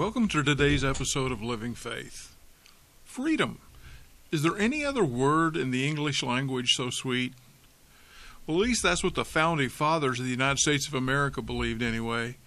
[0.00, 2.34] Welcome to today's episode of Living Faith.
[3.04, 3.58] Freedom.
[4.32, 7.34] Is there any other word in the English language so sweet?
[8.46, 11.82] Well, at least that's what the founding fathers of the United States of America believed
[11.82, 12.38] anyway.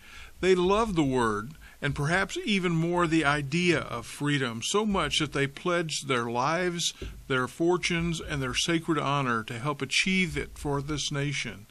[0.42, 5.34] They loved the word, and perhaps even more the idea of freedom, so much that
[5.34, 6.96] they pledged their lives,
[7.28, 11.68] their fortunes, and their sacred honor to help achieve it for this nation.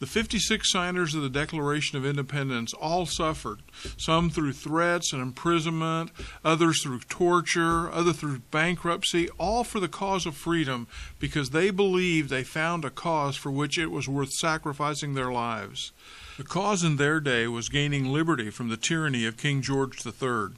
[0.00, 3.58] The 56 signers of the Declaration of Independence all suffered,
[3.96, 6.12] some through threats and imprisonment,
[6.44, 10.86] others through torture, others through bankruptcy, all for the cause of freedom
[11.18, 15.90] because they believed they found a cause for which it was worth sacrificing their lives.
[16.36, 20.50] The cause in their day was gaining liberty from the tyranny of King George III.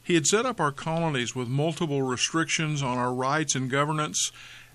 [0.00, 4.30] He had set up our colonies with multiple restrictions on our rights and governance,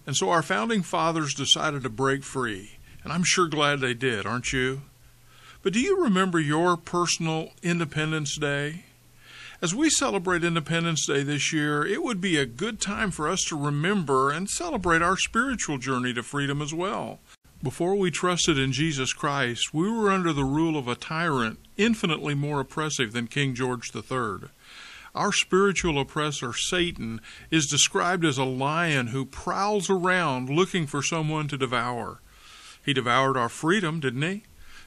[0.05, 2.71] and so our founding fathers decided to break free.
[3.03, 4.81] And I'm sure glad they did, aren't you?
[5.63, 8.85] But do you remember your personal Independence Day?
[9.61, 13.43] As we celebrate Independence Day this year, it would be a good time for us
[13.45, 17.19] to remember and celebrate our spiritual journey to freedom as well.
[17.61, 22.33] Before we trusted in Jesus Christ, we were under the rule of a tyrant infinitely
[22.33, 24.49] more oppressive than King George III.
[25.13, 27.21] Our spiritual oppressor, Satan,
[27.51, 32.19] is described as a lion who prowls around looking for someone to devour.
[32.83, 34.43] He devoured our freedom, didn't he?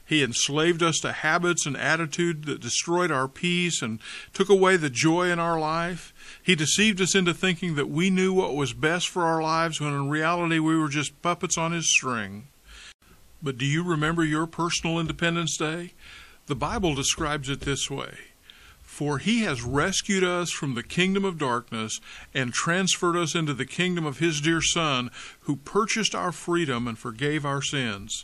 [0.07, 3.99] He enslaved us to habits and attitudes that destroyed our peace and
[4.33, 6.13] took away the joy in our life.
[6.43, 9.93] He deceived us into thinking that we knew what was best for our lives when
[9.93, 12.49] in reality we were just puppets on his string.
[13.41, 15.93] But do you remember your personal Independence Day?
[16.45, 18.15] The Bible describes it this way
[18.95, 21.99] For he has rescued us from the kingdom of darkness
[22.33, 26.97] and transferred us into the kingdom of his dear Son, who purchased our freedom and
[26.97, 28.23] forgave our sins.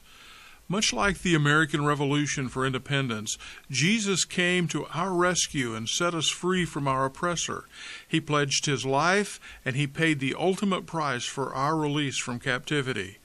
[0.69, 3.37] Much like the American Revolution for independence,
[3.70, 7.65] Jesus came to our rescue and set us free from our oppressor.
[8.08, 13.17] He pledged his life and he paid the ultimate price for our release from captivity.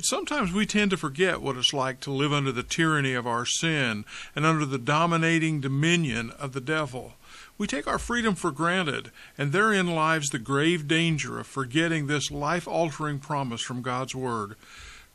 [0.00, 3.26] But sometimes we tend to forget what it's like to live under the tyranny of
[3.26, 7.16] our sin and under the dominating dominion of the devil.
[7.58, 12.30] We take our freedom for granted, and therein lies the grave danger of forgetting this
[12.30, 14.56] life altering promise from God's Word.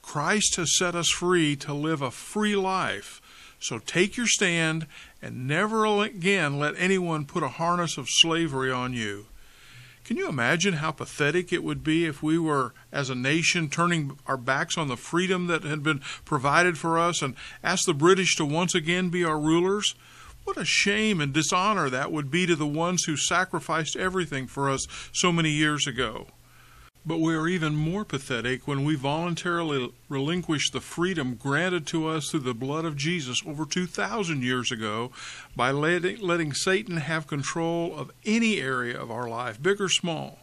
[0.03, 3.24] Christ has set us free to live a free life.
[3.59, 4.85] So take your stand
[5.19, 9.25] and never again let anyone put a harness of slavery on you.
[10.06, 14.20] Can you imagine how pathetic it would be if we were, as a nation, turning
[14.28, 17.34] our backs on the freedom that had been provided for us and
[17.64, 19.96] asked the British to once again be our rulers?
[20.44, 24.70] What a shame and dishonor that would be to the ones who sacrificed everything for
[24.70, 26.28] us so many years ago.
[27.08, 32.32] But we are even more pathetic when we voluntarily relinquish the freedom granted to us
[32.32, 35.12] through the blood of Jesus over 2,000 years ago
[35.56, 40.40] by letting, letting Satan have control of any area of our life, big or small.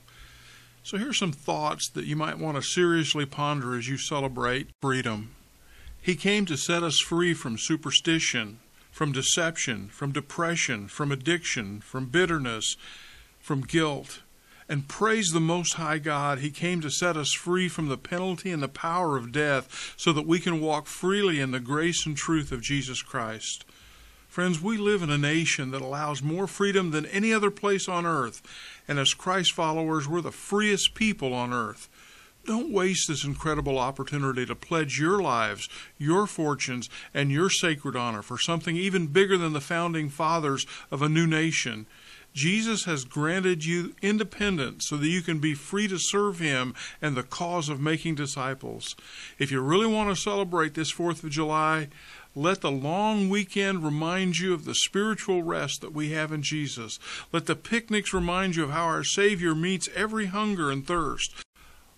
[0.85, 5.35] So, here's some thoughts that you might want to seriously ponder as you celebrate freedom.
[6.01, 8.59] He came to set us free from superstition,
[8.91, 12.77] from deception, from depression, from addiction, from bitterness,
[13.41, 14.21] from guilt
[14.73, 16.39] and praise the Most High God.
[16.39, 20.15] He came to set us free from the penalty and the power of death so
[20.15, 23.67] that we can walk freely in the grace and truth of Jesus Christ.
[24.29, 28.07] Friends, we live in a nation that allows more freedom than any other place on
[28.07, 28.41] earth,
[28.89, 31.91] and as Christ followers, we're the freest people on earth.
[32.47, 35.69] Don't waste this incredible opportunity to pledge your lives,
[35.99, 41.03] your fortunes, and your sacred honor for something even bigger than the founding fathers of
[41.03, 41.85] a new nation.
[42.33, 47.17] Jesus has granted you independence so that you can be free to serve Him and
[47.17, 48.97] the cause of making disciples.
[49.39, 51.89] If you really want to celebrate this 4th of July,
[52.35, 56.99] let the long weekend remind you of the spiritual rest that we have in Jesus.
[57.31, 61.35] Let the picnics remind you of how our Savior meets every hunger and thirst.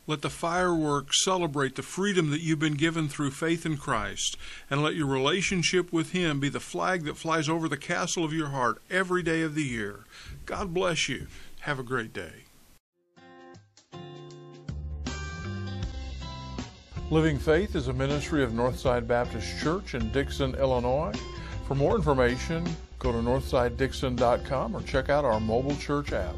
[0.06, 4.36] Let the fireworks celebrate the freedom that you've been given through faith in Christ,
[4.68, 8.32] and let your relationship with Him be the flag that flies over the castle of
[8.32, 10.04] your heart every day of the year.
[10.44, 11.26] God bless you.
[11.60, 12.44] Have a great day.
[17.10, 21.14] Living Faith is a ministry of Northside Baptist Church in Dixon, Illinois.
[21.66, 22.66] For more information,
[22.98, 26.34] go to northsidedixon.com or check out our mobile church app.